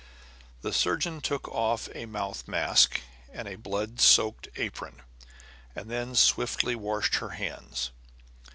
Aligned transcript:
The 0.63 0.73
surgeon 0.73 1.21
took 1.21 1.47
off 1.49 1.87
a 1.93 2.07
mouth 2.07 2.47
mask 2.47 3.01
and 3.31 3.47
a 3.47 3.53
blood 3.55 3.99
soaked 4.01 4.47
apron, 4.55 5.03
and 5.75 5.91
then 5.91 6.15
swiftly 6.15 6.73
washed 6.73 7.17
her 7.17 7.29
hands. 7.37 7.91